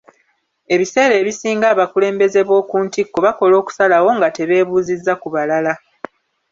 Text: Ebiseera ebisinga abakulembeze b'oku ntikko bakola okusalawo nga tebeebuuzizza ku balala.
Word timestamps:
Ebiseera 0.73 1.13
ebisinga 1.21 1.65
abakulembeze 1.73 2.39
b'oku 2.47 2.75
ntikko 2.85 3.17
bakola 3.25 3.53
okusalawo 3.61 4.09
nga 4.17 4.29
tebeebuuzizza 4.35 5.13
ku 5.21 5.27
balala. 5.35 5.73